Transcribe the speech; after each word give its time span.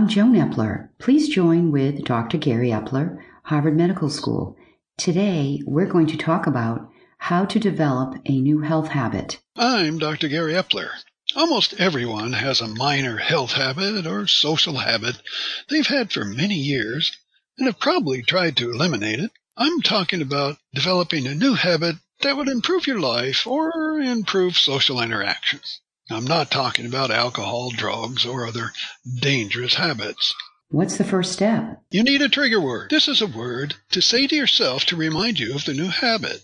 I'm 0.00 0.08
Joan 0.08 0.32
Epler. 0.32 0.88
Please 0.98 1.28
join 1.28 1.72
with 1.72 2.06
Dr. 2.06 2.38
Gary 2.38 2.70
Epler, 2.70 3.18
Harvard 3.44 3.76
Medical 3.76 4.08
School. 4.08 4.56
Today, 4.96 5.60
we're 5.66 5.92
going 5.92 6.06
to 6.06 6.16
talk 6.16 6.46
about 6.46 6.88
how 7.18 7.44
to 7.44 7.58
develop 7.60 8.14
a 8.24 8.40
new 8.40 8.62
health 8.62 8.88
habit. 8.88 9.42
I'm 9.56 9.98
Dr. 9.98 10.28
Gary 10.28 10.54
Epler. 10.54 10.88
Almost 11.36 11.74
everyone 11.78 12.32
has 12.32 12.62
a 12.62 12.66
minor 12.66 13.18
health 13.18 13.52
habit 13.52 14.06
or 14.06 14.26
social 14.26 14.78
habit 14.78 15.20
they've 15.68 15.86
had 15.86 16.10
for 16.10 16.24
many 16.24 16.56
years 16.56 17.14
and 17.58 17.66
have 17.66 17.78
probably 17.78 18.22
tried 18.22 18.56
to 18.56 18.70
eliminate 18.70 19.20
it. 19.20 19.32
I'm 19.58 19.82
talking 19.82 20.22
about 20.22 20.56
developing 20.72 21.26
a 21.26 21.34
new 21.34 21.52
habit 21.52 21.96
that 22.22 22.38
would 22.38 22.48
improve 22.48 22.86
your 22.86 23.00
life 23.00 23.46
or 23.46 24.00
improve 24.00 24.56
social 24.56 25.02
interactions. 25.02 25.82
I'm 26.12 26.24
not 26.24 26.50
talking 26.50 26.86
about 26.86 27.12
alcohol, 27.12 27.70
drugs, 27.70 28.26
or 28.26 28.44
other 28.44 28.72
dangerous 29.20 29.74
habits. 29.74 30.34
What's 30.68 30.98
the 30.98 31.04
first 31.04 31.32
step? 31.32 31.82
You 31.90 32.02
need 32.02 32.20
a 32.20 32.28
trigger 32.28 32.60
word. 32.60 32.90
This 32.90 33.06
is 33.06 33.22
a 33.22 33.28
word 33.28 33.76
to 33.92 34.02
say 34.02 34.26
to 34.26 34.34
yourself 34.34 34.84
to 34.86 34.96
remind 34.96 35.38
you 35.38 35.54
of 35.54 35.64
the 35.64 35.72
new 35.72 35.86
habit. 35.86 36.42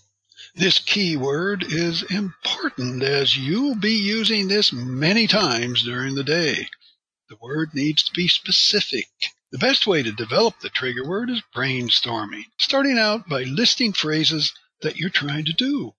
This 0.54 0.78
key 0.78 1.16
word 1.16 1.64
is 1.68 2.04
important 2.04 3.02
as 3.02 3.36
you'll 3.36 3.74
be 3.74 3.94
using 3.94 4.46
this 4.46 4.72
many 4.72 5.26
times 5.26 5.82
during 5.82 6.14
the 6.14 6.22
day. 6.22 6.68
The 7.28 7.36
word 7.42 7.74
needs 7.74 8.04
to 8.04 8.12
be 8.12 8.28
specific. 8.28 9.08
The 9.50 9.58
best 9.58 9.84
way 9.84 10.04
to 10.04 10.12
develop 10.12 10.60
the 10.60 10.70
trigger 10.70 11.04
word 11.04 11.28
is 11.28 11.42
brainstorming, 11.52 12.44
starting 12.56 12.98
out 12.98 13.28
by 13.28 13.42
listing 13.42 13.92
phrases 13.92 14.52
that 14.82 14.96
you're 14.96 15.10
trying 15.10 15.44
to 15.46 15.52
do 15.52 15.92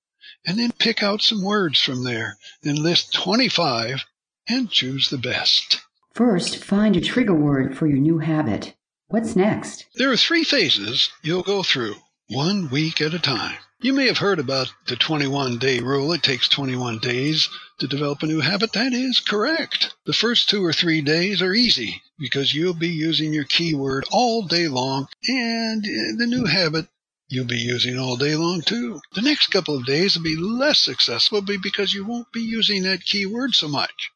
and 0.48 0.58
then 0.58 0.72
pick 0.72 1.04
out 1.04 1.22
some 1.22 1.44
words 1.44 1.80
from 1.80 2.04
there 2.04 2.38
then 2.64 2.82
list 2.82 3.13
25 3.13 4.04
and 4.49 4.71
choose 4.71 5.10
the 5.10 5.18
best. 5.18 5.82
First, 6.13 6.63
find 6.63 6.96
a 6.96 7.02
trigger 7.02 7.35
word 7.35 7.77
for 7.77 7.85
your 7.85 7.99
new 7.99 8.20
habit. 8.20 8.74
What's 9.08 9.36
next? 9.36 9.86
There 9.96 10.12
are 10.12 10.18
three 10.18 10.44
phases 10.44 11.10
you'll 11.21 11.44
go 11.44 11.63
through, 11.63 11.96
one 12.27 12.70
week 12.70 12.99
at 13.02 13.13
a 13.13 13.20
time. 13.20 13.58
You 13.80 13.94
may 13.94 14.08
have 14.08 14.18
heard 14.18 14.40
about 14.40 14.74
the 14.88 14.96
21 14.96 15.60
day 15.60 15.80
rule. 15.80 16.12
It 16.12 16.24
takes 16.24 16.49
21 16.49 16.98
days 16.98 17.48
to 17.80 17.88
develop 17.88 18.24
a 18.24 18.26
new 18.26 18.41
habit. 18.41 18.74
That 18.74 18.91
is 18.91 19.20
correct. 19.20 19.93
The 20.08 20.14
first 20.14 20.49
two 20.49 20.66
or 20.66 20.74
three 20.74 21.02
days 21.02 21.43
are 21.43 21.54
easy 21.54 22.02
because 22.18 22.55
you'll 22.55 22.74
be 22.74 22.90
using 22.90 23.34
your 23.34 23.43
keyword 23.43 24.05
all 24.10 24.41
day 24.41 24.68
long 24.68 25.08
and 25.27 25.84
the 25.84 26.26
new 26.26 26.46
habit 26.46 26.88
you'll 27.30 27.46
be 27.46 27.58
using 27.58 28.00
all 28.00 28.16
day 28.18 28.36
long 28.36 28.62
too. 28.62 29.02
The 29.14 29.22
next 29.22 29.48
couple 29.48 29.76
of 29.76 29.86
days 29.86 30.16
will 30.16 30.24
be 30.24 30.36
less 30.36 30.80
successful 30.80 31.42
because 31.42 31.94
you 31.94 32.06
won't 32.06 32.32
be 32.32 32.42
using 32.42 32.84
that 32.84 33.06
keyword 33.06 33.54
so 33.54 33.68
much. 33.68 34.12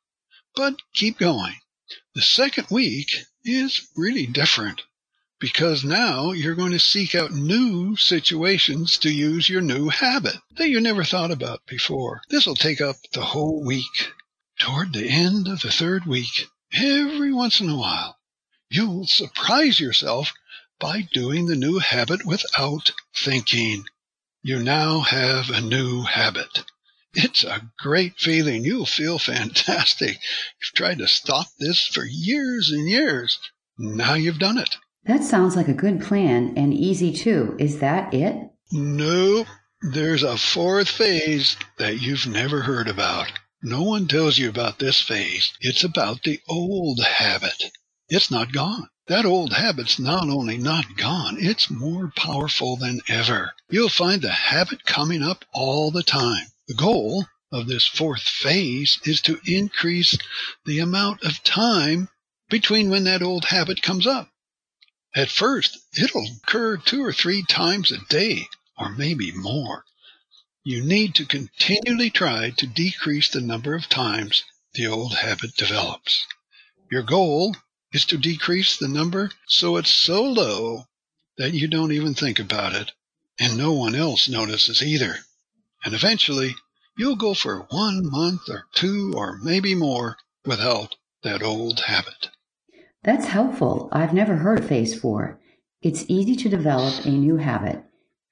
But 0.56 0.76
keep 0.94 1.18
going. 1.18 1.56
The 2.16 2.22
second 2.22 2.68
week 2.70 3.10
is 3.44 3.88
really 3.96 4.26
different 4.26 4.82
because 5.40 5.84
now 5.84 6.32
you're 6.32 6.56
going 6.56 6.72
to 6.72 6.80
seek 6.80 7.16
out 7.16 7.32
new 7.32 7.96
situations 7.96 8.98
to 9.00 9.10
use 9.10 9.50
your 9.50 9.62
new 9.62 9.90
habit 9.90 10.36
that 10.58 10.70
you 10.70 10.80
never 10.80 11.04
thought 11.04 11.32
about 11.32 11.66
before. 11.66 12.22
This 12.30 12.46
will 12.46 12.56
take 12.56 12.80
up 12.80 12.96
the 13.12 13.26
whole 13.26 13.64
week. 13.66 14.12
Toward 14.60 14.94
the 14.94 15.10
end 15.10 15.48
of 15.48 15.62
the 15.62 15.72
third 15.72 16.06
week, 16.06 16.48
every 16.74 17.34
once 17.34 17.60
in 17.60 17.70
a 17.70 17.76
while, 17.76 18.20
you'll 18.70 19.08
surprise 19.08 19.80
yourself 19.80 20.32
by 20.82 21.08
doing 21.14 21.46
the 21.46 21.56
new 21.56 21.78
habit 21.80 22.26
without 22.26 22.92
thinking. 23.16 23.86
You 24.42 24.62
now 24.62 25.02
have 25.02 25.50
a 25.50 25.62
new 25.62 26.02
habit. 26.02 26.64
It's 27.14 27.44
a 27.44 27.72
great 27.78 28.18
feeling. 28.18 28.66
You'll 28.66 28.86
feel 28.88 29.20
fantastic. 29.34 30.18
You've 30.18 30.74
tried 30.76 30.98
to 30.98 31.08
stop 31.08 31.48
this 31.60 31.86
for 31.86 32.04
years 32.04 32.72
and 32.72 32.90
years. 32.90 33.40
Now 33.78 34.16
you've 34.16 34.40
done 34.40 34.58
it. 34.58 34.76
That 35.06 35.24
sounds 35.24 35.56
like 35.56 35.68
a 35.68 35.74
good 35.74 36.02
plan 36.02 36.54
and 36.58 36.74
easy 36.74 37.14
too. 37.14 37.56
Is 37.60 37.80
that 37.80 38.14
it? 38.14 38.36
No, 38.72 39.46
There's 39.82 40.24
a 40.24 40.38
fourth 40.38 40.90
phase 40.90 41.58
that 41.78 42.02
you've 42.02 42.28
never 42.28 42.62
heard 42.62 42.88
about. 42.88 43.32
No 43.64 43.82
one 43.84 44.08
tells 44.08 44.38
you 44.38 44.48
about 44.50 44.80
this 44.80 45.02
phase. 45.02 45.52
It's 45.60 45.84
about 45.84 46.24
the 46.24 46.40
old 46.48 47.00
habit. 47.04 47.72
It's 48.10 48.30
not 48.32 48.52
gone. 48.52 48.88
That 49.12 49.26
old 49.26 49.52
habit's 49.52 50.00
not 50.00 50.30
only 50.30 50.56
not 50.56 50.96
gone, 50.96 51.36
it's 51.38 51.70
more 51.70 52.14
powerful 52.16 52.78
than 52.78 53.02
ever. 53.10 53.54
You'll 53.70 53.90
find 53.90 54.22
the 54.22 54.32
habit 54.32 54.86
coming 54.86 55.22
up 55.22 55.44
all 55.52 55.92
the 55.92 56.02
time. 56.02 56.48
The 56.70 56.76
goal 56.76 57.26
of 57.52 57.68
this 57.68 57.86
fourth 57.86 58.22
phase 58.22 59.00
is 59.04 59.20
to 59.24 59.42
increase 59.44 60.18
the 60.64 60.80
amount 60.80 61.24
of 61.24 61.44
time 61.44 62.08
between 62.50 62.90
when 62.90 63.04
that 63.04 63.22
old 63.22 63.44
habit 63.44 63.82
comes 63.82 64.08
up. 64.08 64.32
At 65.14 65.30
first, 65.30 65.78
it'll 65.98 66.26
occur 66.38 66.78
two 66.78 67.04
or 67.04 67.12
three 67.12 67.44
times 67.44 67.92
a 67.92 67.98
day, 68.08 68.48
or 68.78 68.92
maybe 68.92 69.34
more. 69.34 69.84
You 70.64 70.86
need 70.86 71.16
to 71.16 71.26
continually 71.26 72.12
try 72.12 72.52
to 72.52 72.66
decrease 72.66 73.28
the 73.28 73.42
number 73.42 73.76
of 73.76 73.90
times 73.90 74.46
the 74.74 74.88
old 74.88 75.16
habit 75.16 75.58
develops. 75.58 76.26
Your 76.90 77.04
goal 77.04 77.58
is 77.94 78.06
to 78.06 78.18
decrease 78.18 78.78
the 78.78 78.88
number 78.88 79.32
so 79.48 79.78
it's 79.78 79.90
so 79.90 80.24
low 80.24 80.86
that 81.38 81.54
you 81.54 81.68
don't 81.68 81.92
even 81.92 82.14
think 82.14 82.40
about 82.40 82.74
it 82.74 82.92
and 83.40 83.58
no 83.58 83.74
one 83.74 83.96
else 83.96 84.30
notices 84.30 84.84
either. 84.84 85.16
And 85.84 85.94
eventually 85.94 86.56
you'll 86.98 87.16
go 87.16 87.34
for 87.34 87.66
one 87.70 88.10
month 88.10 88.50
or 88.50 88.66
two 88.74 89.14
or 89.16 89.38
maybe 89.42 89.74
more 89.74 90.18
without 90.46 90.96
that 91.24 91.42
old 91.42 91.80
habit. 91.82 92.30
That's 93.04 93.26
helpful. 93.26 93.90
I've 93.92 94.14
never 94.14 94.36
heard 94.36 94.60
of 94.60 94.68
phase 94.68 95.00
four. 95.00 95.40
It's 95.82 96.06
easy 96.08 96.36
to 96.36 96.50
develop 96.50 97.06
a 97.06 97.10
new 97.10 97.38
habit, 97.38 97.84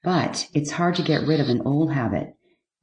but 0.04 0.48
it's 0.54 0.70
hard 0.70 0.94
to 0.96 1.02
get 1.02 1.26
rid 1.26 1.40
of 1.40 1.48
an 1.48 1.62
old 1.62 1.92
habit. 1.92 2.34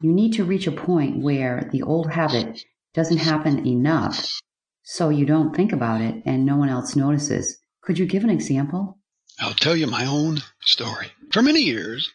You 0.02 0.12
need 0.12 0.34
to 0.34 0.44
reach 0.44 0.68
a 0.68 0.72
point 0.72 1.24
where 1.24 1.70
the 1.72 1.82
old 1.82 2.12
habit 2.12 2.60
doesn't 2.94 3.18
happen 3.18 3.66
enough 3.66 4.42
so 4.90 5.10
you 5.10 5.26
don't 5.26 5.54
think 5.54 5.74
about 5.74 6.00
it 6.00 6.16
and 6.26 6.46
no 6.46 6.56
one 6.56 6.70
else 6.70 6.96
notices. 6.96 7.58
Could 7.82 8.00
you 8.00 8.06
give 8.06 8.24
an 8.24 8.30
example? 8.30 8.98
I'll 9.38 9.54
tell 9.54 9.76
you 9.76 9.86
my 9.86 10.06
own 10.06 10.44
story. 10.62 11.08
For 11.34 11.42
many 11.42 11.60
years, 11.60 12.10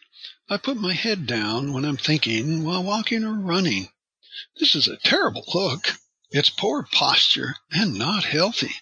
I 0.49 0.57
put 0.57 0.77
my 0.77 0.93
head 0.93 1.27
down 1.27 1.71
when 1.71 1.85
I'm 1.85 1.97
thinking 1.97 2.65
while 2.65 2.83
walking 2.83 3.23
or 3.23 3.35
running. 3.35 3.89
This 4.59 4.73
is 4.73 4.87
a 4.87 4.97
terrible 4.97 5.43
look. 5.53 5.99
It's 6.31 6.49
poor 6.49 6.81
posture 6.91 7.53
and 7.71 7.93
not 7.93 8.23
healthy. 8.23 8.73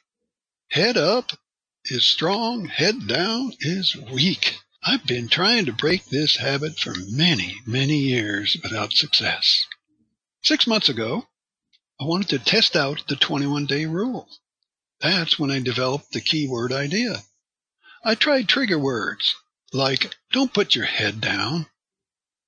Head 0.69 0.95
up 0.95 1.33
is 1.83 2.05
strong, 2.05 2.67
head 2.67 3.09
down 3.09 3.51
is 3.59 3.97
weak. 3.97 4.55
I've 4.81 5.05
been 5.05 5.27
trying 5.27 5.65
to 5.65 5.73
break 5.73 6.05
this 6.05 6.37
habit 6.37 6.79
for 6.79 6.93
many, 7.09 7.57
many 7.67 7.97
years 7.97 8.55
without 8.63 8.93
success. 8.93 9.65
Six 10.43 10.65
months 10.65 10.87
ago, 10.87 11.27
I 12.01 12.05
wanted 12.05 12.29
to 12.29 12.39
test 12.39 12.75
out 12.75 13.03
the 13.07 13.15
21 13.15 13.67
day 13.67 13.85
rule. 13.85 14.27
That's 15.01 15.37
when 15.37 15.51
I 15.51 15.59
developed 15.59 16.11
the 16.11 16.19
keyword 16.19 16.73
idea. 16.73 17.21
I 18.03 18.15
tried 18.15 18.49
trigger 18.49 18.79
words 18.79 19.35
like, 19.71 20.15
don't 20.31 20.51
put 20.51 20.73
your 20.73 20.85
head 20.85 21.21
down. 21.21 21.67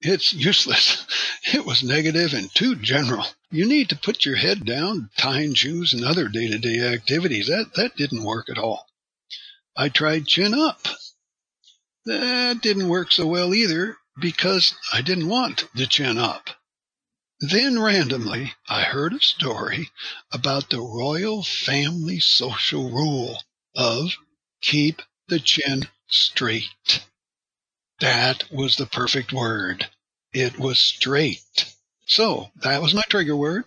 It's 0.02 0.34
useless. 0.34 1.06
It 1.54 1.66
was 1.66 1.84
negative 1.84 2.34
and 2.34 2.50
too 2.56 2.76
general. 2.76 3.28
You 3.52 3.68
need 3.68 3.90
to 3.90 3.96
put 3.96 4.26
your 4.26 4.38
head 4.38 4.66
down, 4.66 5.12
tying 5.18 5.54
shoes 5.54 5.94
and 5.94 6.04
other 6.04 6.30
day 6.30 6.48
to 6.48 6.58
day 6.58 6.80
activities. 6.80 7.46
That, 7.46 7.76
that 7.76 7.96
didn't 7.96 8.24
work 8.24 8.50
at 8.50 8.58
all. 8.58 8.88
I 9.78 9.90
tried 9.90 10.26
chin 10.26 10.56
up. 10.56 10.88
That 12.06 12.62
didn't 12.64 12.90
work 12.90 13.12
so 13.12 13.28
well 13.28 13.54
either 13.54 13.98
because 14.20 14.74
I 14.92 15.04
didn't 15.04 15.28
want 15.28 15.68
the 15.76 15.86
chin 15.86 16.18
up. 16.18 16.50
Then 17.40 17.80
randomly 17.80 18.54
I 18.70 18.84
heard 18.84 19.14
a 19.14 19.20
story 19.20 19.90
about 20.32 20.70
the 20.70 20.80
royal 20.80 21.44
family 21.44 22.20
social 22.20 22.90
rule 22.90 23.44
of 23.76 24.18
keep 24.62 25.02
the 25.28 25.40
chin 25.40 25.88
straight. 26.08 27.04
That 28.00 28.52
was 28.52 28.76
the 28.76 28.86
perfect 28.86 29.34
word. 29.34 29.90
It 30.32 30.58
was 30.58 30.80
straight. 30.80 31.74
So 32.06 32.52
that 32.56 32.82
was 32.82 32.94
my 32.94 33.04
trigger 33.10 33.36
word. 33.36 33.66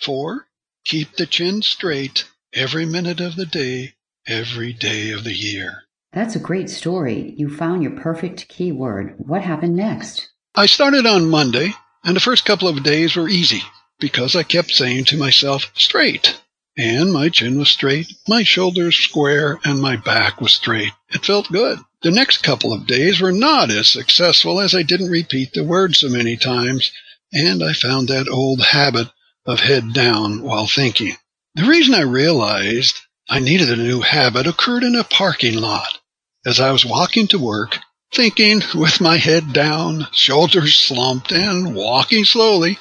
for 0.00 0.46
keep 0.84 1.16
the 1.16 1.26
chin 1.26 1.62
straight 1.62 2.24
every 2.54 2.86
minute 2.86 3.20
of 3.20 3.36
the 3.36 3.46
day, 3.46 3.94
every 4.26 4.72
day 4.72 5.10
of 5.10 5.24
the 5.24 5.34
year. 5.34 5.82
That's 6.12 6.34
a 6.34 6.40
great 6.40 6.70
story. 6.70 7.34
You 7.36 7.48
found 7.48 7.82
your 7.82 7.92
perfect 7.92 8.48
keyword. 8.48 9.14
What 9.18 9.42
happened 9.42 9.76
next? 9.76 10.30
I 10.54 10.66
started 10.66 11.06
on 11.06 11.30
Monday 11.30 11.74
and 12.04 12.16
the 12.16 12.20
first 12.20 12.44
couple 12.44 12.68
of 12.68 12.82
days 12.82 13.16
were 13.16 13.28
easy 13.28 13.62
because 13.98 14.34
I 14.34 14.42
kept 14.42 14.70
saying 14.70 15.04
to 15.06 15.16
myself, 15.16 15.70
straight. 15.74 16.40
And 16.76 17.12
my 17.12 17.28
chin 17.28 17.58
was 17.58 17.68
straight, 17.68 18.14
my 18.26 18.42
shoulders 18.42 18.96
square, 18.96 19.60
and 19.64 19.80
my 19.80 19.96
back 19.96 20.40
was 20.40 20.54
straight. 20.54 20.92
It 21.10 21.26
felt 21.26 21.52
good. 21.52 21.78
The 22.02 22.10
next 22.10 22.38
couple 22.38 22.72
of 22.72 22.86
days 22.86 23.20
were 23.20 23.32
not 23.32 23.70
as 23.70 23.88
successful 23.88 24.60
as 24.60 24.74
I 24.74 24.82
didn't 24.82 25.10
repeat 25.10 25.52
the 25.52 25.64
word 25.64 25.94
so 25.94 26.08
many 26.08 26.36
times, 26.38 26.90
and 27.32 27.62
I 27.62 27.74
found 27.74 28.08
that 28.08 28.28
old 28.28 28.62
habit 28.62 29.08
of 29.44 29.60
head 29.60 29.92
down 29.92 30.42
while 30.42 30.66
thinking. 30.66 31.16
The 31.54 31.64
reason 31.64 31.94
I 31.94 32.02
realized 32.02 33.00
I 33.28 33.40
needed 33.40 33.70
a 33.70 33.76
new 33.76 34.00
habit 34.00 34.46
occurred 34.46 34.84
in 34.84 34.94
a 34.94 35.04
parking 35.04 35.56
lot. 35.56 35.98
As 36.46 36.58
I 36.58 36.72
was 36.72 36.86
walking 36.86 37.26
to 37.28 37.38
work, 37.38 37.78
thinking 38.12 38.62
with 38.74 39.00
my 39.00 39.16
head 39.16 39.52
down, 39.52 40.06
shoulders 40.12 40.76
slumped, 40.76 41.32
and 41.32 41.74
walking 41.74 42.24
slowly, 42.24 42.78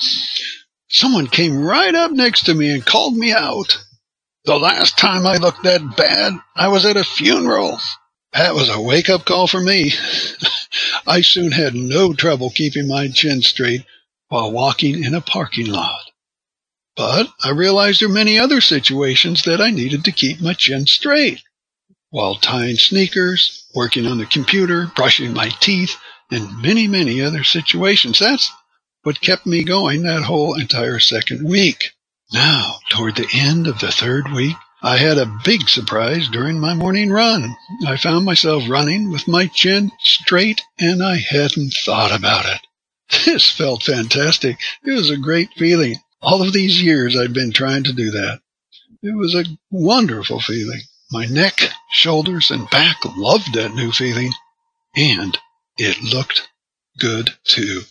someone 0.87 1.27
came 1.27 1.57
right 1.57 1.93
up 1.93 2.11
next 2.11 2.45
to 2.45 2.55
me 2.55 2.71
and 2.71 2.85
called 2.85 3.15
me 3.15 3.31
out. 3.31 3.83
The 4.45 4.57
last 4.57 4.97
time 4.97 5.27
I 5.27 5.37
looked 5.37 5.63
that 5.63 5.95
bad, 5.95 6.33
I 6.55 6.69
was 6.69 6.85
at 6.85 6.97
a 6.97 7.03
funeral. 7.03 7.79
That 8.33 8.55
was 8.55 8.69
a 8.69 8.81
wake 8.81 9.09
up 9.09 9.25
call 9.25 9.47
for 9.47 9.59
me. 9.59 9.93
I 11.07 11.21
soon 11.21 11.51
had 11.51 11.73
no 11.75 12.13
trouble 12.13 12.49
keeping 12.49 12.87
my 12.87 13.07
chin 13.09 13.41
straight 13.41 13.85
while 14.29 14.51
walking 14.51 15.03
in 15.03 15.15
a 15.15 15.21
parking 15.21 15.67
lot. 15.67 16.11
But 16.95 17.27
I 17.43 17.51
realized 17.51 18.01
there 18.01 18.07
were 18.07 18.13
many 18.13 18.37
other 18.37 18.61
situations 18.61 19.43
that 19.43 19.61
I 19.61 19.71
needed 19.71 20.05
to 20.05 20.11
keep 20.11 20.41
my 20.41 20.53
chin 20.53 20.85
straight. 20.85 21.41
While 22.11 22.35
tying 22.35 22.77
sneakers, 22.77 23.65
working 23.75 24.07
on 24.07 24.17
the 24.17 24.25
computer, 24.25 24.91
brushing 24.95 25.33
my 25.33 25.49
teeth, 25.49 25.95
and 26.31 26.61
many, 26.61 26.87
many 26.87 27.21
other 27.21 27.43
situations. 27.43 28.19
That's 28.19 28.51
what 29.03 29.21
kept 29.21 29.45
me 29.45 29.63
going 29.63 30.03
that 30.03 30.23
whole 30.23 30.59
entire 30.59 30.99
second 30.99 31.47
week. 31.47 31.91
Now, 32.31 32.79
toward 32.89 33.15
the 33.15 33.29
end 33.33 33.67
of 33.67 33.79
the 33.79 33.91
third 33.91 34.31
week, 34.31 34.55
I 34.81 34.97
had 34.97 35.17
a 35.17 35.39
big 35.43 35.67
surprise 35.67 36.29
during 36.29 36.59
my 36.59 36.73
morning 36.73 37.09
run. 37.09 37.55
I 37.85 37.97
found 37.97 38.25
myself 38.25 38.63
running 38.69 39.11
with 39.11 39.27
my 39.27 39.47
chin 39.47 39.91
straight 39.99 40.61
and 40.79 41.03
I 41.03 41.17
hadn't 41.17 41.73
thought 41.73 42.11
about 42.11 42.45
it. 42.45 42.61
This 43.25 43.49
felt 43.49 43.83
fantastic. 43.83 44.57
It 44.85 44.91
was 44.91 45.09
a 45.09 45.17
great 45.17 45.49
feeling. 45.57 45.95
All 46.21 46.43
of 46.43 46.53
these 46.53 46.81
years 46.81 47.17
I'd 47.17 47.33
been 47.33 47.51
trying 47.51 47.83
to 47.85 47.93
do 47.93 48.11
that. 48.11 48.41
It 49.01 49.17
was 49.17 49.33
a 49.33 49.45
wonderful 49.71 50.39
feeling. 50.39 50.81
My 51.11 51.25
neck, 51.25 51.59
shoulders, 51.89 52.51
and 52.51 52.69
back 52.69 52.97
loved 53.17 53.53
that 53.53 53.73
new 53.73 53.91
feeling. 53.91 54.31
And 54.95 55.37
it 55.77 56.03
looked 56.03 56.47
good 56.99 57.31
too. 57.43 57.81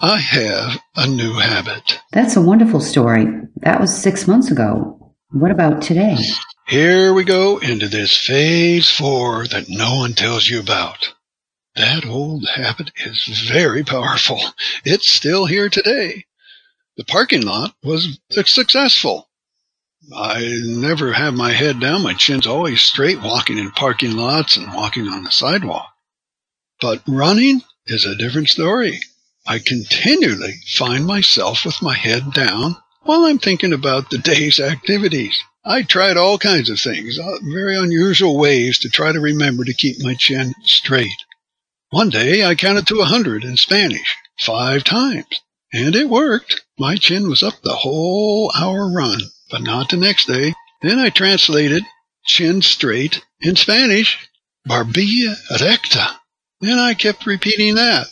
I 0.00 0.18
have 0.18 0.78
a 0.94 1.06
new 1.06 1.34
habit. 1.34 2.00
That's 2.12 2.36
a 2.36 2.42
wonderful 2.42 2.80
story. 2.80 3.26
That 3.56 3.80
was 3.80 3.96
six 3.96 4.28
months 4.28 4.50
ago. 4.50 5.14
What 5.30 5.50
about 5.50 5.80
today? 5.80 6.16
Here 6.66 7.14
we 7.14 7.24
go 7.24 7.58
into 7.58 7.88
this 7.88 8.14
phase 8.14 8.90
four 8.90 9.46
that 9.46 9.70
no 9.70 9.96
one 9.96 10.12
tells 10.12 10.46
you 10.46 10.60
about. 10.60 11.14
That 11.76 12.04
old 12.04 12.46
habit 12.56 12.90
is 12.96 13.48
very 13.50 13.84
powerful. 13.84 14.40
It's 14.84 15.08
still 15.08 15.46
here 15.46 15.70
today. 15.70 16.26
The 16.98 17.04
parking 17.04 17.42
lot 17.42 17.74
was 17.82 18.18
successful. 18.30 19.28
I 20.14 20.60
never 20.62 21.12
have 21.12 21.34
my 21.34 21.52
head 21.52 21.80
down. 21.80 22.02
My 22.02 22.14
chin's 22.14 22.46
always 22.46 22.80
straight 22.80 23.20
walking 23.20 23.58
in 23.58 23.72
parking 23.72 24.16
lots 24.16 24.56
and 24.56 24.72
walking 24.72 25.08
on 25.08 25.24
the 25.24 25.32
sidewalk. 25.32 25.88
But 26.80 27.02
running 27.08 27.62
is 27.86 28.04
a 28.04 28.14
different 28.14 28.48
story. 28.48 29.00
I 29.46 29.58
continually 29.58 30.60
find 30.66 31.06
myself 31.06 31.64
with 31.64 31.82
my 31.82 31.94
head 31.94 32.32
down 32.32 32.76
while 33.02 33.24
I'm 33.24 33.38
thinking 33.38 33.72
about 33.72 34.10
the 34.10 34.18
day's 34.18 34.60
activities. 34.60 35.36
I 35.64 35.82
tried 35.82 36.16
all 36.16 36.38
kinds 36.38 36.70
of 36.70 36.78
things, 36.78 37.18
uh, 37.18 37.38
very 37.42 37.76
unusual 37.76 38.38
ways 38.38 38.78
to 38.80 38.88
try 38.88 39.10
to 39.12 39.20
remember 39.20 39.64
to 39.64 39.74
keep 39.74 40.00
my 40.00 40.14
chin 40.14 40.54
straight. 40.62 41.24
One 41.90 42.10
day 42.10 42.44
I 42.44 42.54
counted 42.54 42.86
to 42.88 43.00
a 43.00 43.06
hundred 43.06 43.44
in 43.44 43.56
Spanish, 43.56 44.16
five 44.38 44.84
times, 44.84 45.40
and 45.72 45.96
it 45.96 46.08
worked. 46.08 46.62
My 46.78 46.96
chin 46.96 47.28
was 47.28 47.42
up 47.42 47.62
the 47.62 47.74
whole 47.74 48.52
hour 48.56 48.92
run, 48.92 49.20
but 49.50 49.62
not 49.62 49.90
the 49.90 49.96
next 49.96 50.26
day. 50.26 50.54
Then 50.82 50.98
I 50.98 51.10
translated 51.10 51.82
chin 52.24 52.62
straight 52.62 53.22
in 53.40 53.56
Spanish, 53.56 54.18
barbilla 54.68 55.36
recta. 55.60 56.08
And 56.62 56.80
I 56.80 56.94
kept 56.94 57.26
repeating 57.26 57.74
that 57.76 58.06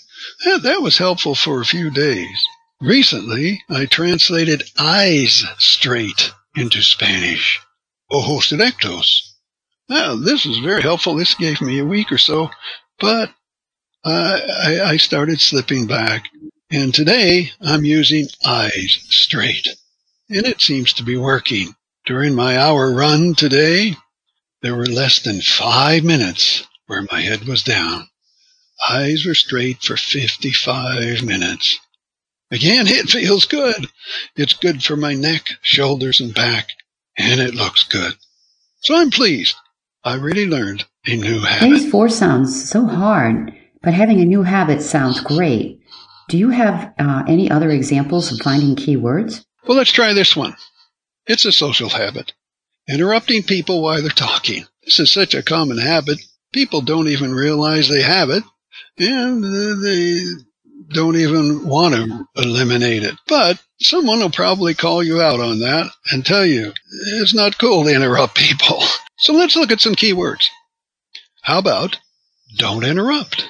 that, 0.44 0.62
that 0.62 0.82
was 0.82 0.98
helpful 0.98 1.34
for 1.34 1.60
a 1.60 1.66
few 1.66 1.90
days. 1.90 2.44
Recently, 2.80 3.62
I 3.70 3.86
translated 3.86 4.62
eyes 4.78 5.44
straight 5.58 6.32
into 6.56 6.82
Spanish. 6.82 7.60
Ojos 8.10 8.50
rectos. 8.52 9.20
Now, 9.88 10.16
this 10.16 10.44
was 10.44 10.58
very 10.58 10.82
helpful. 10.82 11.14
This 11.14 11.34
gave 11.34 11.60
me 11.60 11.78
a 11.78 11.84
week 11.84 12.12
or 12.12 12.18
so, 12.18 12.50
but 12.98 13.30
I, 14.04 14.80
I 14.84 14.96
started 14.98 15.40
slipping 15.40 15.86
back. 15.86 16.24
And 16.70 16.92
today, 16.94 17.50
I'm 17.60 17.84
using 17.84 18.26
eyes 18.44 18.98
straight. 19.08 19.68
And 20.28 20.46
it 20.46 20.60
seems 20.60 20.92
to 20.94 21.02
be 21.02 21.16
working. 21.16 21.74
During 22.06 22.34
my 22.34 22.58
hour 22.58 22.92
run 22.92 23.34
today, 23.34 23.96
there 24.62 24.74
were 24.74 24.86
less 24.86 25.20
than 25.20 25.40
five 25.40 26.04
minutes 26.04 26.66
where 26.86 27.06
my 27.10 27.20
head 27.20 27.44
was 27.44 27.62
down. 27.62 28.08
Eyes 28.88 29.24
were 29.26 29.34
straight 29.34 29.82
for 29.82 29.96
55 29.96 31.22
minutes. 31.22 31.78
Again, 32.50 32.86
it 32.86 33.08
feels 33.10 33.46
good. 33.46 33.88
It's 34.36 34.52
good 34.52 34.82
for 34.82 34.96
my 34.96 35.14
neck, 35.14 35.48
shoulders, 35.62 36.20
and 36.20 36.34
back, 36.34 36.68
and 37.16 37.40
it 37.40 37.54
looks 37.54 37.84
good. 37.84 38.14
So 38.80 38.96
I'm 38.96 39.10
pleased. 39.10 39.56
I 40.04 40.14
really 40.16 40.46
learned 40.46 40.84
a 41.06 41.16
new 41.16 41.40
habit. 41.40 41.78
Phase 41.78 41.90
four 41.90 42.08
sounds 42.08 42.68
so 42.68 42.86
hard, 42.86 43.54
but 43.82 43.94
having 43.94 44.20
a 44.20 44.26
new 44.26 44.42
habit 44.42 44.82
sounds 44.82 45.20
great. 45.20 45.80
Do 46.28 46.38
you 46.38 46.50
have 46.50 46.92
uh, 46.98 47.24
any 47.26 47.50
other 47.50 47.70
examples 47.70 48.32
of 48.32 48.38
finding 48.40 48.76
keywords? 48.76 49.44
Well, 49.66 49.76
let's 49.78 49.92
try 49.92 50.12
this 50.12 50.36
one. 50.36 50.56
It's 51.26 51.44
a 51.44 51.52
social 51.52 51.88
habit. 51.88 52.32
Interrupting 52.88 53.42
people 53.42 53.82
while 53.82 54.00
they're 54.00 54.10
talking. 54.10 54.66
This 54.84 55.00
is 55.00 55.10
such 55.10 55.34
a 55.34 55.42
common 55.42 55.78
habit, 55.78 56.18
people 56.52 56.82
don't 56.82 57.08
even 57.08 57.34
realize 57.34 57.88
they 57.88 58.02
have 58.02 58.30
it 58.30 58.44
and 58.98 59.42
they 59.82 60.20
don't 60.90 61.16
even 61.16 61.66
want 61.66 61.94
to 61.94 62.26
eliminate 62.36 63.02
it. 63.02 63.14
But 63.26 63.60
someone 63.80 64.20
will 64.20 64.30
probably 64.30 64.74
call 64.74 65.02
you 65.02 65.20
out 65.20 65.40
on 65.40 65.60
that 65.60 65.90
and 66.12 66.24
tell 66.24 66.46
you 66.46 66.72
it's 67.18 67.34
not 67.34 67.58
cool 67.58 67.84
to 67.84 67.94
interrupt 67.94 68.36
people. 68.36 68.82
So 69.16 69.32
let's 69.32 69.54
look 69.54 69.70
at 69.70 69.80
some 69.80 69.94
keywords. 69.94 70.48
How 71.42 71.58
about 71.58 71.98
don't 72.58 72.84
interrupt? 72.84 73.48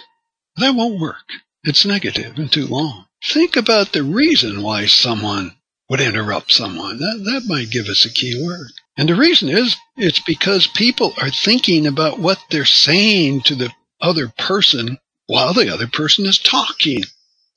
That 0.58 0.74
won't 0.74 1.00
work. 1.00 1.24
It's 1.64 1.86
negative 1.86 2.36
and 2.36 2.52
too 2.52 2.66
long. 2.66 3.06
Think 3.24 3.56
about 3.56 3.92
the 3.92 4.04
reason 4.04 4.62
why 4.62 4.86
someone 4.86 5.56
would 5.88 6.00
interrupt 6.00 6.52
someone. 6.52 6.98
That, 6.98 7.22
that 7.24 7.42
might 7.46 7.70
give 7.70 7.86
us 7.86 8.04
a 8.04 8.10
keyword. 8.12 8.68
And 8.96 9.08
the 9.08 9.14
reason 9.14 9.48
is 9.48 9.76
it's 9.96 10.20
because 10.20 10.66
people 10.66 11.12
are 11.20 11.30
thinking 11.30 11.86
about 11.86 12.18
what 12.18 12.38
they're 12.50 12.64
saying 12.64 13.42
to 13.42 13.54
the 13.54 13.70
other 14.00 14.28
person 14.38 14.98
while 15.26 15.52
the 15.52 15.72
other 15.72 15.86
person 15.86 16.26
is 16.26 16.38
talking 16.38 17.02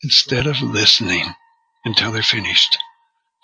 instead 0.03 0.47
of 0.47 0.61
listening 0.61 1.25
until 1.85 2.11
they're 2.11 2.23
finished. 2.23 2.77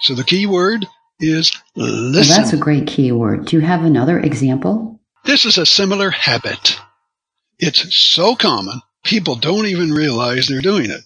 So 0.01 0.15
the 0.15 0.23
key 0.23 0.45
word 0.45 0.85
is 1.19 1.51
listen. 1.75 2.13
Well, 2.31 2.37
that's 2.37 2.53
a 2.53 2.57
great 2.57 2.87
key 2.87 3.11
word. 3.11 3.45
Do 3.45 3.57
you 3.57 3.61
have 3.61 3.83
another 3.83 4.19
example? 4.19 4.99
This 5.25 5.45
is 5.45 5.57
a 5.57 5.65
similar 5.65 6.09
habit. 6.09 6.79
It's 7.59 7.95
so 7.95 8.35
common, 8.35 8.81
people 9.03 9.35
don't 9.35 9.67
even 9.67 9.91
realize 9.91 10.47
they're 10.47 10.61
doing 10.61 10.89
it. 10.89 11.01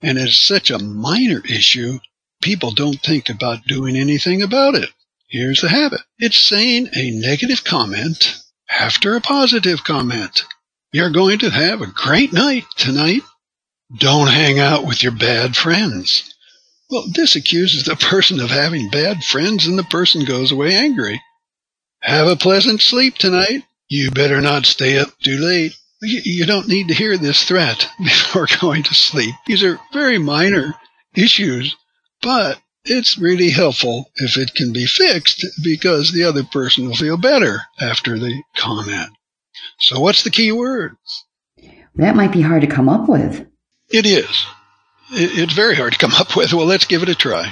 And 0.00 0.18
it's 0.18 0.36
such 0.36 0.70
a 0.70 0.82
minor 0.82 1.42
issue, 1.48 1.98
people 2.42 2.72
don't 2.72 3.00
think 3.00 3.30
about 3.30 3.64
doing 3.66 3.96
anything 3.96 4.42
about 4.42 4.74
it. 4.74 4.90
Here's 5.28 5.62
the 5.62 5.68
habit. 5.68 6.00
It's 6.18 6.38
saying 6.38 6.88
a 6.94 7.10
negative 7.10 7.64
comment 7.64 8.38
after 8.68 9.16
a 9.16 9.20
positive 9.20 9.82
comment. 9.84 10.44
You're 10.92 11.10
going 11.10 11.38
to 11.38 11.50
have 11.50 11.80
a 11.80 11.86
great 11.86 12.32
night 12.32 12.64
tonight. 12.76 13.22
Don't 13.96 14.28
hang 14.28 14.58
out 14.58 14.84
with 14.84 15.02
your 15.02 15.12
bad 15.12 15.56
friends. 15.56 16.34
Well, 16.90 17.04
this 17.14 17.36
accuses 17.36 17.84
the 17.84 17.96
person 18.10 18.40
of 18.40 18.50
having 18.50 18.90
bad 18.90 19.24
friends 19.24 19.66
and 19.66 19.78
the 19.78 19.84
person 19.84 20.24
goes 20.24 20.52
away 20.52 20.74
angry. 20.74 21.22
Have 22.00 22.26
a 22.26 22.36
pleasant 22.36 22.82
sleep 22.82 23.16
tonight. 23.16 23.64
You 23.88 24.10
better 24.10 24.40
not 24.40 24.66
stay 24.66 24.98
up 24.98 25.08
too 25.22 25.38
late. 25.38 25.74
You 26.02 26.46
don't 26.46 26.68
need 26.68 26.88
to 26.88 26.94
hear 26.94 27.16
this 27.16 27.44
threat 27.44 27.88
before 27.98 28.46
going 28.60 28.82
to 28.82 28.94
sleep. 28.94 29.34
These 29.46 29.62
are 29.62 29.80
very 29.92 30.18
minor 30.18 30.74
issues, 31.14 31.76
but 32.22 32.60
it's 32.84 33.18
really 33.18 33.50
helpful 33.50 34.10
if 34.16 34.36
it 34.36 34.54
can 34.54 34.72
be 34.72 34.86
fixed 34.86 35.44
because 35.62 36.12
the 36.12 36.24
other 36.24 36.42
person 36.44 36.86
will 36.86 36.94
feel 36.94 37.16
better 37.16 37.62
after 37.80 38.18
the 38.18 38.42
comment. 38.56 39.10
So 39.78 40.00
what's 40.00 40.24
the 40.24 40.30
key 40.30 40.52
word? 40.52 40.96
That 41.94 42.16
might 42.16 42.32
be 42.32 42.40
hard 42.40 42.62
to 42.62 42.66
come 42.66 42.88
up 42.88 43.08
with. 43.08 43.46
It 43.90 44.06
is. 44.06 44.46
It's 45.10 45.52
very 45.52 45.76
hard 45.76 45.92
to 45.92 45.98
come 45.98 46.12
up 46.12 46.36
with. 46.36 46.52
Well, 46.52 46.66
let's 46.66 46.86
give 46.86 47.02
it 47.02 47.08
a 47.08 47.14
try. 47.14 47.50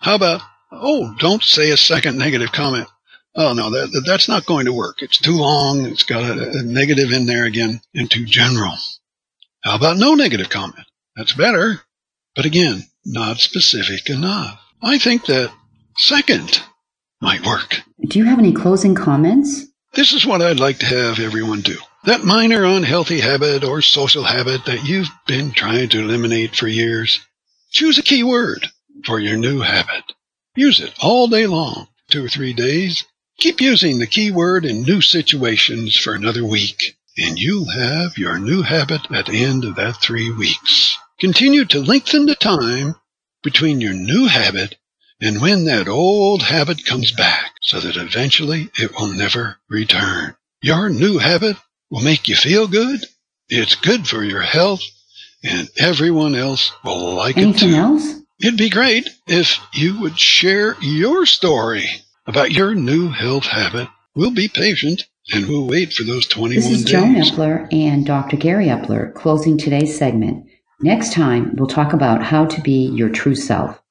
How 0.00 0.14
about, 0.14 0.40
oh, 0.70 1.14
don't 1.18 1.42
say 1.42 1.70
a 1.70 1.76
second 1.76 2.16
negative 2.16 2.52
comment. 2.52 2.88
Oh, 3.34 3.52
no, 3.52 3.70
that, 3.70 4.04
that's 4.06 4.28
not 4.28 4.46
going 4.46 4.66
to 4.66 4.72
work. 4.72 5.02
It's 5.02 5.18
too 5.18 5.36
long. 5.36 5.84
It's 5.84 6.04
got 6.04 6.22
a, 6.22 6.50
a 6.58 6.62
negative 6.62 7.10
in 7.10 7.26
there 7.26 7.44
again 7.44 7.80
and 7.94 8.10
too 8.10 8.24
general. 8.24 8.72
How 9.62 9.76
about 9.76 9.98
no 9.98 10.14
negative 10.14 10.48
comment? 10.48 10.86
That's 11.16 11.34
better. 11.34 11.80
But 12.34 12.46
again, 12.46 12.84
not 13.06 13.38
specific 13.38 14.10
enough. 14.10 14.60
I 14.82 14.98
think 14.98 15.26
that 15.26 15.52
second 15.96 16.62
might 17.20 17.46
work. 17.46 17.80
Do 18.08 18.18
you 18.18 18.24
have 18.26 18.38
any 18.38 18.52
closing 18.52 18.94
comments? 18.94 19.64
This 19.94 20.12
is 20.12 20.26
what 20.26 20.42
I'd 20.42 20.60
like 20.60 20.80
to 20.80 20.86
have 20.86 21.18
everyone 21.18 21.62
do. 21.62 21.78
That 22.04 22.24
minor 22.24 22.64
unhealthy 22.64 23.20
habit 23.20 23.64
or 23.64 23.80
social 23.80 24.24
habit 24.24 24.66
that 24.66 24.84
you've 24.86 25.08
been 25.26 25.52
trying 25.52 25.88
to 25.90 26.00
eliminate 26.00 26.54
for 26.54 26.68
years. 26.68 27.20
Choose 27.70 27.96
a 27.98 28.02
key 28.02 28.22
word 28.22 28.66
for 29.04 29.18
your 29.18 29.36
new 29.36 29.60
habit. 29.60 30.04
Use 30.54 30.80
it 30.80 30.92
all 31.00 31.28
day 31.28 31.46
long, 31.46 31.88
two 32.10 32.24
or 32.24 32.28
three 32.28 32.52
days. 32.52 33.04
Keep 33.38 33.60
using 33.60 33.98
the 33.98 34.06
keyword 34.06 34.64
in 34.64 34.82
new 34.82 35.00
situations 35.00 35.96
for 35.96 36.14
another 36.14 36.44
week, 36.44 36.96
and 37.18 37.38
you'll 37.38 37.70
have 37.70 38.18
your 38.18 38.38
new 38.38 38.62
habit 38.62 39.10
at 39.10 39.26
the 39.26 39.42
end 39.42 39.64
of 39.64 39.76
that 39.76 39.96
three 39.96 40.30
weeks. 40.30 40.96
Continue 41.18 41.64
to 41.66 41.80
lengthen 41.80 42.26
the 42.26 42.34
time 42.34 42.94
between 43.42 43.80
your 43.80 43.94
new 43.94 44.26
habit 44.26 44.76
and 45.20 45.40
when 45.40 45.64
that 45.64 45.88
old 45.88 46.42
habit 46.42 46.84
comes 46.84 47.10
back 47.12 47.52
so 47.62 47.80
that 47.80 47.96
eventually 47.96 48.68
it 48.78 48.92
will 48.98 49.12
never 49.14 49.56
return. 49.68 50.36
Your 50.62 50.90
new 50.90 51.18
habit 51.18 51.56
will 51.90 52.02
make 52.02 52.28
you 52.28 52.36
feel 52.36 52.68
good. 52.68 53.00
It's 53.48 53.76
good 53.76 54.06
for 54.06 54.22
your 54.24 54.42
health 54.42 54.82
and 55.42 55.68
everyone 55.78 56.34
else 56.34 56.72
will 56.84 57.14
like 57.14 57.38
Anything 57.38 57.70
it 57.70 57.72
too. 57.72 57.76
else? 57.78 58.14
It'd 58.42 58.58
be 58.58 58.68
great 58.68 59.08
if 59.26 59.58
you 59.72 59.98
would 60.00 60.18
share 60.18 60.76
your 60.82 61.24
story 61.24 61.88
about 62.26 62.50
your 62.52 62.74
new 62.74 63.08
health 63.08 63.46
habit. 63.46 63.88
We'll 64.14 64.32
be 64.34 64.48
patient 64.48 65.04
and 65.32 65.48
we'll 65.48 65.66
wait 65.66 65.92
for 65.94 66.04
those 66.04 66.26
21 66.26 66.60
days. 66.62 66.68
This 66.70 66.78
is 66.80 66.84
days. 66.84 66.92
Joan 66.92 67.14
Epler 67.14 67.72
and 67.72 68.04
Dr. 68.04 68.36
Gary 68.36 68.66
Epler 68.66 69.14
closing 69.14 69.56
today's 69.56 69.96
segment. 69.96 70.46
Next 70.80 71.14
time, 71.14 71.56
we'll 71.56 71.68
talk 71.68 71.94
about 71.94 72.22
how 72.22 72.44
to 72.44 72.60
be 72.60 72.88
your 72.90 73.08
true 73.08 73.34
self. 73.34 73.82